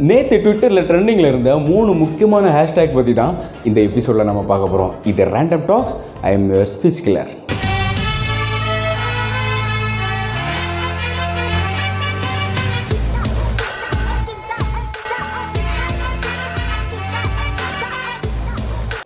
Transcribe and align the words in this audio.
நேற்று 0.00 0.36
ட்விட்டரில் 0.36 0.86
ட்ரெண்டிங்கில் 0.86 1.26
இருந்த 1.26 1.58
மூணு 1.58 1.94
முக்கியமான 1.94 2.50
ஹேஷ்டேக் 2.50 2.94
பற்றி 2.94 3.14
தான் 3.14 3.34
இந்த 3.64 3.80
எபிசோடில் 3.80 4.24
நம்ம 4.24 4.42
பார்க்க 4.42 4.68
போகிறோம் 4.68 4.94
இது 5.04 5.24
random 5.24 5.66
talks 5.66 5.96
I 6.22 6.32
am 6.32 6.48
your 6.50 6.66
speech 6.66 7.02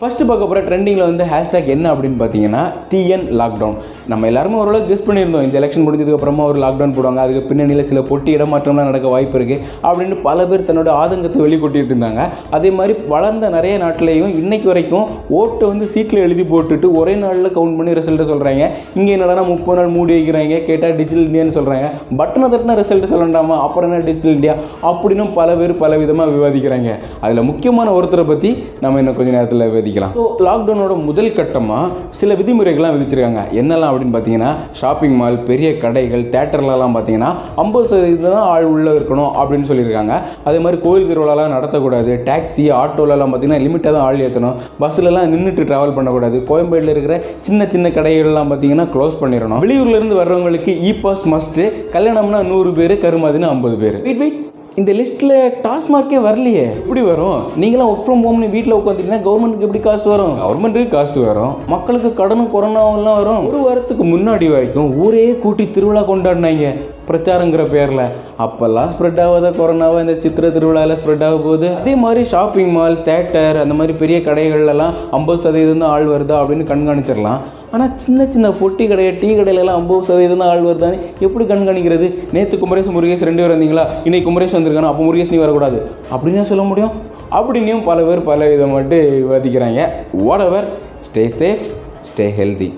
first 0.01 0.27
பார்க்க 0.27 0.45
போகிற 0.45 0.61
ட்ரெண்டிங்கில் 0.67 1.07
வந்து 1.07 1.25
ஹேஷ்டேக் 1.25 1.69
என்ன 1.69 1.93
அப்படின்னு 1.95 2.19
பார்த்தீங்கன்னா 2.21 2.63
டிஎன் 2.89 3.25
லாக்டவுன் 3.35 3.79
நம்ம 4.13 4.27
எல்லாருமே 4.31 4.57
ஓரளவுக்கு 4.63 4.91
கெஸ் 4.91 5.07
பண்ணியிருந்தோம். 5.07 5.45
இந்த 5.47 5.57
எலெக்ஷன் 5.61 5.85
முடிஞ்சதுக்கப்புறமா 5.87 6.43
ஒரு 6.51 6.59
லாக்டவுன் 6.65 6.95
போடுவாங்க. 6.97 7.21
அதுக்கு 7.25 7.43
பின்னணியில் 7.49 7.87
சில 7.89 8.01
பொட்டி 8.11 8.31
இடமாற்றம்லாம் 8.37 8.89
நடக்க 8.91 9.07
வாய்ப்பு 9.15 9.37
இருக்குது 9.39 9.63
அப்படின்னு 9.89 10.17
பல 10.27 10.47
பேர் 10.51 10.67
தன்னோட 10.69 10.91
ஆதங்கத்தை 11.03 11.41
வெளிக்கொட்டிட்டு 11.45 11.93
இருந்தாங்க. 11.93 12.23
அதே 12.59 12.71
மாதிரி 12.79 12.95
வளர்ந்த 13.15 13.49
நிறைய 13.57 13.75
நாட்டிலையும் 13.85 14.33
இன்றைக்கு 14.41 14.69
வரைக்கும் 14.73 15.07
ஓட்டை 15.39 15.65
வந்து 15.73 15.87
சீட்டில் 15.95 16.23
எழுதி 16.27 16.45
போட்டுட்டு 16.53 16.89
ஒரே 17.01 17.15
நாளில் 17.23 17.53
கவுண்ட் 17.57 17.77
பண்ணி 17.79 17.97
ரிசல்ட்டை 18.01 18.27
சொல்கிறாங்க 18.33 18.69
இங்கே 18.99 19.15
என்னடா 19.17 19.45
முப்பது 19.53 19.79
நாள் 19.79 19.91
மூடி 19.97 20.15
வைக்கிறாங்க 20.19 20.61
கேட்டால் 20.69 20.97
டிஜிட்டல் 21.01 21.27
இந்தியான்னு 21.29 21.57
சொல்கிறாங்க 21.59 21.89
பட்டனை 22.21 22.49
தட்டின 22.55 22.77
ரிசல்ட் 22.83 23.11
சொல்லண்டாமா? 23.15 23.57
அப்புறம் 23.67 23.91
என்ன 23.91 24.07
டிஜிட்டல் 24.11 24.37
இந்தியா 24.39 24.55
அப்படின்னு 24.91 25.27
பல 25.41 25.57
பேர் 25.63 25.75
பல 25.83 25.93
விதமாக 26.05 26.31
விவாதிக்கிறாங்க. 26.37 26.93
அதில் 27.25 27.47
முக்கியமான 27.51 27.89
ஒருத்தரை 27.99 28.27
பற்றி 28.31 28.53
நம்ம 28.85 29.03
இன்னும் 29.03 29.19
கொஞ்ச 29.19 29.31
நேரத்தில் 29.39 29.67
விவாதிக்கலாம். 29.69 30.15
ஸோ 30.21 30.25
லாக்டவுனோட 30.49 30.95
முதல் 31.11 31.37
கட்டமாக 31.41 31.93
சில 32.23 32.35
விதிமுறைகள்லாம் 32.43 32.97
விதிச்சிருக்காங்க. 32.97 33.43
என்னெல்லாம் 33.63 33.95
அப்படின்னு 33.97 34.17
பார்த்தீங்கன்னா 34.17 34.53
ஷாப்பிங் 34.83 35.19
மால் 35.23 35.41
பெரிய 35.51 35.69
கடைகள் 35.85 36.25
தேட்டர்லலாம் 36.37 36.97
பார்த்தீங்கன்னா 36.97 37.31
ஐம்பது 37.65 37.87
சதவீதம் 37.93 38.37
தான் 38.39 38.49
ஆள் 38.55 38.69
உள்ளே 38.75 38.93
இருக்கணும் 38.99 39.31
அப்படின்னு 39.41 39.69
சொல்லியிருக்காங்க. 39.73 40.15
அதே 40.49 40.59
மாதிரி 40.65 40.81
கோயில் 40.87 41.09
திருவிழாலாம் 41.11 41.55
நடத்தக்கூடாது 41.57 42.13
டாக்ஸி 42.31 42.67
ஆட்டோலலாம் 42.81 43.33
பார்த்தீங்கன்னா 43.33 43.63
லிமிட்டாக 43.67 43.95
தான் 43.97 44.07
ஆள் 44.09 44.23
ஏற்றணும் 44.27 44.59
பஸ்லலாம் 44.83 45.31
நின்றுட்டு 45.35 45.69
ட்ராவல் 45.71 45.97
பண்ணக்கூடாது. 45.99 46.37
கோயம்பேடில் 46.51 46.93
இருக்கிற 46.95 47.17
சின்ன 47.49 47.69
சின்ன 47.75 47.89
கடைகள்லாம் 47.99 48.51
பார்த்தீங்கன்னா 48.53 48.87
க்ளோஸ் 48.97 49.21
பண்ணிடணும். 49.23 49.63
வெளியூர்லேருந்து 49.65 50.21
வர்றவங்களுக்கு 50.23 50.75
இ 50.89 50.93
பாஸ் 51.05 51.25
மஸ்ட்டு 51.35 51.65
கல்யாணம்னா 51.95 52.43
நூறு 52.53 52.73
பேர் 52.81 52.95
கருமாதினா 53.07 53.51
ஐம்பது 53.57 53.79
பேர். 53.85 53.99
வெயிட் 54.09 54.21
வெயிட் 54.25 54.43
இந்த 54.81 54.93
லிஸ்ட்டில் 54.97 55.35
டாஸ்மார்க்கே 55.65 56.19
வரலையே. 56.25 56.65
எப்படி 56.81 57.03
வரும்? 57.07 57.39
நீங்களாம் 57.63 57.91
ஒர்க் 57.93 58.03
ஃப்ரம் 58.07 58.25
ஹோம்னு 58.27 58.49
வீட்டில் 58.55 58.77
உட்காந்துட்டீங்கன்னா 58.79 59.21
கவர்மெண்ட்டுக்கு 59.29 59.67
எப்படி 59.69 59.81
காசு 59.87 60.07
வரும்? 60.13 60.35
கவர்மெண்ட்டுக்கு 60.43 60.91
காசு 60.97 61.19
வரும். 61.29 61.55
மக்களுக்கு 61.75 62.11
கடனும் 62.21 62.53
கொரோனாவெல்லாம் 62.55 63.19
வரும். 63.21 63.47
ஒரு 63.51 63.61
வாரத்துக்கு 63.67 64.07
முன்னாடி 64.13 64.49
வரைக்கும் 64.57 64.93
ஊரே 65.07 65.25
கூட்டி 65.47 65.67
திருவிழா 65.79 66.05
கொண்டாடினாங்க 66.13 66.75
பிரச்சாரங்கிற 67.09 67.65
பேரில். 67.73 68.07
அப்போல்லாம் 68.45 68.89
ஸ்ப்ரெட் 68.95 69.21
ஆகாத 69.25 69.51
கொரோனாவை 69.59 69.99
இந்த 70.05 70.15
சித்திர 70.23 70.47
திருவிழாவில் 70.55 70.99
ஸ்ப்ரெட் 71.01 71.27
ஆக 71.27 71.37
போகுது. 71.45 71.69
அதே 71.81 71.93
மாதிரி 72.05 72.23
ஷாப்பிங் 72.33 72.73
மால் 72.79 73.05
தேட்டர் 73.09 73.59
அந்த 73.65 73.75
மாதிரி 73.79 73.93
பெரிய 74.01 74.17
கடைகள்லாம் 74.27 74.97
ஐம்பது 75.19 75.39
சதவீதம் 75.45 75.83
தான் 75.85 75.93
ஆள் 75.97 76.09
வருதா 76.15 76.39
அப்படின்னு 76.41 76.67
கண்காணிச்சிடலாம். 76.73 77.41
ஆனால் 77.75 77.93
சின்ன 78.03 78.27
சின்ன 78.35 78.49
பொட்டி 78.59 78.85
கடை 78.91 79.05
டீ 79.23 79.29
கடையிலலாம் 79.39 79.79
ஐம்பது 79.81 80.07
சதவீதம் 80.09 80.43
தான் 80.43 80.51
ஆள் 80.53 80.67
வருதான்னு 80.67 80.99
எப்படி 81.27 81.45
கண்காணிக்கிறது? 81.53 82.09
நேற்று 82.35 82.61
குமரேஷ் 82.63 82.93
முருகேஷ் 82.97 83.27
ரெண்டு 83.29 83.43
பேர் 83.43 83.55
வந்தீங்களா? 83.55 83.85
இன்னைக்கு 84.07 84.29
குமரேஷ் 84.29 84.57
வந்திருக்கானா 84.67 84.93
அப்போ 84.93 85.05
முருகேஷ் 85.05 85.31
நீ 85.31 85.37
வரக்கூடாது. 85.37 85.91
அப்படின்னு 86.13 86.43
சொல்ல 86.43 86.63
முடியும். 86.63 86.95
அப்படின்னும் 87.31 87.85
பல 87.85 88.03
பேர் 88.03 88.23
பல 88.23 88.49
விதமாட்டு 88.49 88.99
விவாதிக்கிறாங்க. 89.21 89.81
Whatever 90.41 90.67
stay 91.07 91.25
safe 91.39 91.65
stay 92.09 92.27
healthy 92.41 92.69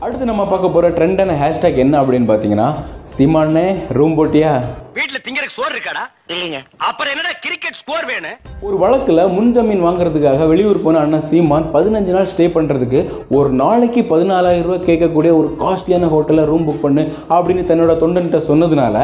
அடுத்து 0.00 0.24
நம்ம 0.24 0.46
பார்க்க 0.46 0.68
போகிற 0.68 0.88
ட்ரெண்டான 0.88 1.34
ஹேஷ்டேக் 1.40 1.76
என்ன 1.76 2.00
அப்படின்னு 2.00 2.28
பார்த்தீங்கன்னா 2.30 2.68
சீமானே 3.14 3.64
ரூம் 3.96 4.14
போட்டியா? 4.18 4.50
வீட்ல 4.96 5.18
திங்கறதுக்கு 5.24 5.56
சோறு 5.56 5.72
இருக்காடா? 5.74 6.02
இல்லைங்க. 6.32 6.58
அப்புறம் 6.76 7.12
என்னடா 7.12 7.32
கிரிக்கெட் 7.44 7.78
ஸ்கோர் 7.80 8.06
வேணும்? 8.06 8.36
ஒரு 8.60 8.78
வழக்கில் 8.78 9.22
முன்ஜாமீன் 9.36 9.84
வாங்குறதுக்காக 9.86 10.46
வெளியூர் 10.48 10.82
போன 10.82 10.98
அண்ணா 10.98 11.18
சீமான் 11.18 11.66
பதினஞ்சு 11.74 12.12
நாள் 12.16 12.30
ஸ்டே 12.32 12.46
பண்ணுறதுக்கு 12.56 13.00
ஒரு 13.28 13.50
நாளைக்கு 13.50 14.00
பதினாலாயிரம் 14.00 14.68
ரூபாய் 14.68 14.86
கேட்கக்கூடிய 14.88 15.32
ஒரு 15.40 15.56
காஸ்ட்லியான 15.62 16.10
ஹோட்டலில் 16.14 16.48
ரூம் 16.52 16.68
புக் 16.68 16.84
பண்ணு 16.86 17.04
அப்படின்னு 17.28 17.64
தன்னோட 17.70 17.94
தொண்டன்கிட்ட 18.02 18.40
சொன்னதுனால 18.50 18.96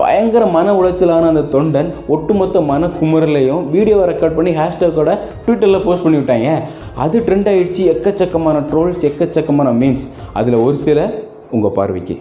பயங்கர 0.00 0.44
மன 0.56 0.74
உளைச்சலான 0.80 1.30
அந்த 1.30 1.42
தொண்டன் 1.54 1.88
ஒட்டுமொத்த 2.14 2.60
மன 2.70 2.90
குமரலையும் 2.98 3.64
வீடியோவை 3.74 4.04
ரெக்கார்ட் 4.10 4.36
பண்ணி 4.38 4.52
ஹேஷ்டேக்கோட 4.60 5.10
ட்விட்டரில் 5.46 5.84
போஸ்ட் 5.86 6.06
பண்ணி 6.06 6.20
விட்டாங்க. 6.20 6.50
அது 7.04 7.24
ட்ரெண்ட் 7.26 7.50
ஆகிடுச்சு 7.52 7.84
எக்கச்சக்கமான 7.94 8.62
ட்ரோல்ஸ் 8.70 9.06
எக்கச்சக்கமான 9.10 9.72
மீம்ஸ் 9.82 10.06
அதில் 10.40 10.62
ஒரு 10.66 10.78
சில 10.86 11.08
உங்கள் 11.56 11.76
பார்வைக்கு. 11.78 12.16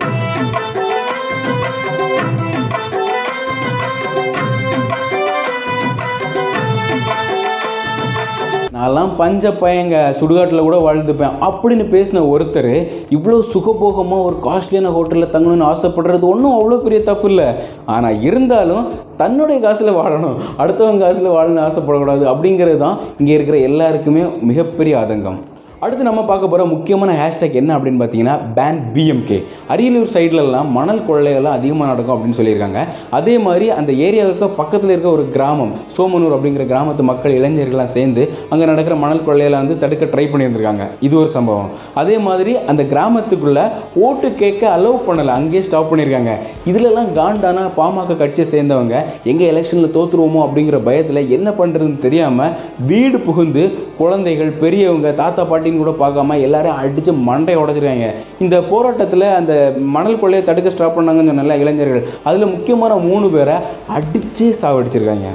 நான்லாம் 8.90 9.12
பஞ்ச 9.20 9.50
பையங்க 9.62 9.98
சுடுகாட்டில் 10.20 10.64
கூட 10.68 10.78
வாழ்ந்துப்பேன். 10.86 11.34
அப்படின்னு 11.48 11.84
பேசின 11.92 12.22
ஒருத்தர் 12.34 12.70
இவ்வளோ 13.16 13.40
சுகபோகமாக 13.52 14.26
ஒரு 14.28 14.38
காஸ்ட்லியான 14.46 14.92
ஹோட்டலில் 14.96 15.32
தங்கணும்னு 15.34 15.68
ஆசைப்படுறது 15.72 16.26
ஒன்றும் 16.32 16.56
அவ்வளோ 16.60 16.80
பெரிய 16.86 17.00
தப்பு 17.10 17.28
இல்லை. 17.32 17.48
ஆனால் 17.96 18.18
இருந்தாலும் 18.30 18.88
தன்னுடைய 19.22 19.58
காசில் 19.66 19.98
வாழணும் 20.00 20.40
அடுத்தவங்க 20.62 21.04
காசில் 21.06 21.36
வாழணும்னு 21.36 21.66
ஆசைப்படக்கூடாது 21.68 22.26
அப்படிங்கிறது 22.34 22.82
தான் 22.86 22.98
இங்கே 23.22 23.38
இருக்கிற 23.38 23.60
எல்லாருக்குமே 23.70 24.26
மிகப்பெரிய 24.52 24.96
ஆதங்கம். 25.04 25.40
அடுத்து 25.84 26.06
நம்ம 26.08 26.22
பார்க்க 26.30 26.48
போகிற 26.52 26.64
முக்கியமான 26.72 27.12
ஹேஷ்டேக் 27.20 27.54
என்ன 27.60 27.72
அப்படின்னு 27.76 28.00
பார்த்தீங்கன்னா 28.00 28.34
பேன் 28.56 28.80
பிஎம்கே 28.96 29.38
அரியலூர் 29.74 30.10
சைட்லலாம் 30.16 30.72
மணல் 30.78 31.00
கொள்ளையெல்லாம் 31.10 31.56
அதிகமாக 31.58 31.88
நடக்கும் 31.92 32.14
அப்படின்னு 32.16 32.38
சொல்லியிருக்காங்க. 32.40 32.80
அதே 33.18 33.36
மாதிரி 33.46 33.66
அந்த 33.78 33.92
ஏரியாவுக்கு 34.08 34.48
பக்கத்தில் 34.58 34.92
இருக்க 34.94 35.10
ஒரு 35.18 35.24
கிராமம் 35.36 35.72
சோமனூர் 35.98 36.36
அப்படிங்கிற 36.38 36.64
கிராமத்து 36.72 37.04
மக்கள் 37.12 37.36
இளைஞர்கள்லாம் 37.38 37.94
சேர்ந்து 37.96 38.26
அங்கே 38.50 38.68
நடக்கிற 38.72 38.98
மணல் 39.04 39.24
கொள்ளையெல்லாம் 39.28 39.64
வந்து 39.64 39.78
தடுக்க 39.84 40.10
ட்ரை 40.16 40.26
பண்ணியிருந்திருக்காங்க. 40.34 40.88
இது 41.08 41.16
ஒரு 41.22 41.32
சம்பவம். 41.38 41.70
அதே 42.02 42.18
மாதிரி 42.28 42.54
அந்த 42.74 42.86
கிராமத்துக்குள்ளே 42.92 43.66
ஓட்டு 44.08 44.30
கேட்க 44.44 44.66
அலோவ் 44.76 45.00
பண்ணலை 45.08 45.34
அங்கேயே 45.40 45.64
ஸ்டாப் 45.70 45.90
பண்ணியிருக்காங்க. 45.94 46.34
இதிலெல்லாம் 46.72 47.10
காண்டான 47.22 47.66
பாமக 47.80 48.20
கட்சியை 48.24 48.48
சேர்ந்தவங்க 48.56 48.98
எங்கே 49.34 49.48
எலெக்ஷனில் 49.54 49.96
தோற்றுருவோமோ 49.98 50.44
அப்படிங்கிற 50.48 50.80
பயத்தில் 50.90 51.24
என்ன 51.40 51.50
பண்ணுறதுன்னு 51.62 52.06
தெரியாமல் 52.10 52.54
வீடு 52.92 53.18
புகுந்து 53.30 53.66
குழந்தைகள் 54.04 54.54
பெரியவங்க 54.62 55.10
தாத்தா 55.24 55.42
பாட்டி 55.50 55.68
அப்படின்னு 55.70 55.84
கூட 55.84 55.94
பார்க்காம 56.02 56.38
எல்லாரும் 56.48 56.78
அடித்து 56.82 57.12
மண்டையை 57.30 57.58
உடச்சிருக்காங்க. 57.62 58.08
இந்த 58.44 58.56
போராட்டத்தில் 58.72 59.26
அந்த 59.40 59.54
மணல் 59.96 60.20
கொள்ளையை 60.20 60.44
தடுக்க 60.48 60.70
ஸ்டாப் 60.74 60.98
பண்ணாங்கன்னு 60.98 61.32
சொன்னல 61.32 61.58
இளைஞர்கள். 61.64 62.04
அதில் 62.24 62.52
முக்கியமான 62.56 62.98
மூணு 63.10 63.30
பேரை 63.30 63.56
அடித்தே 63.98 64.50
சாவடிச்சிருக்காங்க 64.62 65.30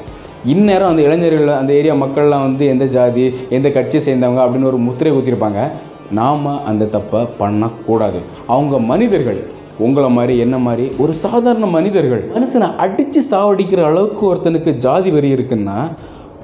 இந்நேரம் 0.53 0.91
அந்த 0.93 1.03
இளைஞர்கள் 1.03 1.51
அந்த 1.59 1.73
ஏரியா 1.73 1.95
மக்கள்லாம் 1.95 2.47
வந்து 2.47 2.65
எந்த 2.73 2.85
ஜாதி 2.97 3.25
எந்த 3.57 3.69
கட்சியை 3.77 4.01
சேர்ந்தவங்க 4.07 4.41
அப்படின்னு 4.45 4.71
ஒரு 4.73 4.81
முத்திரை 4.87 5.13
ஊற்றிருப்பாங்க 5.19 5.61
நாம் 6.11 6.49
அந்த 6.71 6.89
தப்பை 6.97 7.21
பண்ணக்கூடாது. 7.39 8.19
அவங்க 8.47 8.79
மனிதர்கள் 8.93 9.41
உங்களை 9.79 10.09
மாதிரி 10.17 10.35
என்ன 10.39 10.57
மாதிரி 10.59 10.85
ஒரு 11.03 11.13
சாதாரண 11.13 11.67
மனிதர்கள் 11.67 12.25
மனுஷனை 12.35 12.69
அடித்து 12.85 13.21
சாவடிக்கிற 13.31 13.81
அளவுக்கு 13.91 14.23
ஒருத்தனுக்கு 14.33 14.73
ஜாதி 14.87 15.11
வரி 15.11 15.31
இருக்குன்னா 15.35 15.79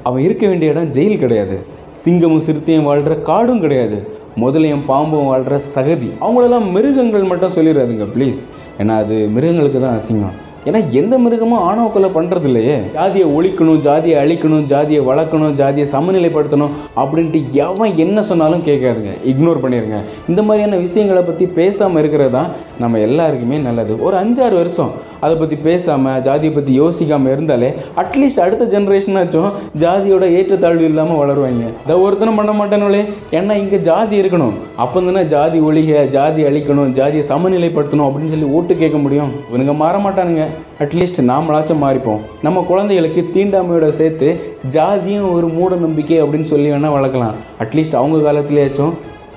அவன் 0.09 0.23
இருக்க 0.23 0.45
வேண்டிய 0.47 0.73
இடம் 0.73 0.93
ஜெயில் 0.97 1.23
கிடையாது. 1.23 1.57
சிங்கமும் 2.05 2.45
சிறுத்தையும் 2.47 2.85
வாழ்கிற 2.85 3.15
காடும் 3.15 3.61
கிடையாது. 3.61 3.99
முதலையும் 4.37 4.85
பாம்பும் 4.87 5.27
வாழ்கிற 5.27 5.61
சகதி. 5.75 6.11
அவங்களெல்லாம் 6.21 6.71
மிருகங்கள் 6.71 7.23
மட்டும் 7.23 7.57
சொல்லிடுறாதுங்க 7.57 8.07
ப்ளீஸ் 8.17 8.41
ஏன்னா 8.79 8.95
அது 9.05 9.29
மிருகங்களுக்கு 9.29 9.81
தான் 9.81 9.99
அசிங்கம். 9.99 10.37
ஏன்னா 10.69 10.81
எந்த 11.01 11.15
மிருகமும் 11.25 11.63
ஆணவ 11.67 11.87
கொலை 11.93 12.09
பண்ணுறது 12.17 12.47
இல்லையே 12.49 12.77
ஜாதியை 12.97 13.27
ஒழிக்கணும் 13.37 13.79
ஜாதியை 13.87 14.17
அழிக்கணும் 14.23 14.65
ஜாதியை 14.73 15.03
வளர்க்கணும் 15.11 15.55
ஜாதியை 15.61 15.87
சமநிலைப்படுத்தணும் 15.95 16.75
அப்படின்ட்டு 17.03 17.39
எவன் 17.67 17.95
என்ன 18.05 18.23
சொன்னாலும் 18.31 18.65
கேட்காதுங்க. 18.69 19.13
இக்னோர் 19.31 19.63
பண்ணிடுங்க 19.63 19.99
இந்த 20.31 20.41
மாதிரியான 20.49 20.81
விஷயங்களை 20.87 21.23
பற்றி 21.29 21.47
பேசாமல் 21.59 22.01
இருக்கிறது 22.03 22.35
தான் 22.39 22.51
நம்ம 22.83 22.99
எல்லாருக்குமே 23.07 23.61
நல்லது. 23.69 23.95
ஒரு 24.09 24.17
அஞ்சாறு 24.23 24.57
வருஷம் 24.61 24.93
அதை 25.25 25.35
பற்றி 25.41 25.57
பேசாமல் 25.69 26.21
ஜாதியை 26.27 26.53
பற்றி 26.53 26.75
யோசிக்காமல் 26.83 27.33
இருந்தாலே 27.35 27.71
அட்லீஸ்ட் 28.03 28.43
அடுத்த 28.45 28.69
ஜென்ரேஷனாச்சும் 28.75 29.51
ஜாதியோட 29.83 30.25
ஏற்றத்தாழ்வு 30.37 30.87
இல்லாமல் 30.91 31.21
வளருவாங்க. 31.23 31.65
இதை 31.87 31.97
ஒருத்தனும் 32.05 32.39
பண்ண 32.41 32.53
மாட்டானுங்களே 32.61 33.03
ஏன்னா 33.39 33.57
இங்கே 33.63 33.81
ஜாதி 33.91 34.17
இருக்கணும். 34.23 34.55
அப்போ 34.85 34.99
தானே 35.09 35.25
ஜாதி 35.35 35.59
ஒழிக 35.71 36.07
ஜாதி 36.17 36.43
அழிக்கணும் 36.51 36.95
ஜாதியை 37.01 37.25
சமநிலைப்படுத்தணும் 37.33 38.09
அப்படின்னு 38.09 38.35
சொல்லி 38.37 38.51
ஓட்டு 38.59 38.77
கேட்க 38.85 38.99
முடியும். 39.07 39.35
இவனுங்க 39.51 39.77
மாற 39.83 39.97
மாட்டானுங்க. 40.07 40.47
அட்லீஸ்ட் 40.79 41.21
நாமளாச்சும் 41.31 41.83
மாறிப்போம். 41.85 42.21
நம்ம 42.43 42.65
குழந்தைகளுக்கு 42.69 43.31
தீண்டாமையோட 43.35 43.89
சேர்த்து 43.89 44.55
ஜாதியும் 44.71 45.33
ஒரு 45.33 45.49
மூட 45.49 45.75
நம்பிக்கை 45.75 46.23
அப்படின்னு 46.23 46.51
சொல்லி 46.53 46.71
வேணால் 46.71 46.97
வளர்க்கலாம். 46.97 47.39
அட்லீஸ்ட் 47.61 47.97
அவங்க 47.97 48.33
காலத்துலேயாச்சும் 48.33 48.93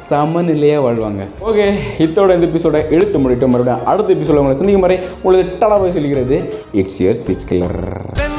சமநிலையாக 0.10 0.83
வாழ்வாங்க. 0.86 1.24
ஓகே 1.45 1.65
இத்தோட 2.00 2.33
இந்த 2.33 2.48
எபிசோட 2.50 2.92
இழுத்து 2.92 3.19
முடிட்டோம் 3.19 3.54
மறுபடியும் 3.54 3.86
அடுத்த 3.86 4.13
எபிசோட 4.13 4.42
உங்களை 4.44 4.57
சந்திக்கும் 4.57 4.88
வரை 4.88 5.00
உங்களுக்கு 5.21 5.65
டலாவை 5.65 5.92
சொல்கிறது 5.92 6.00
சொல்லிக்கிறது. 6.00 6.44
It's 6.71 7.04
years 7.04 7.24
speech 7.24 7.48
killer 7.50 8.32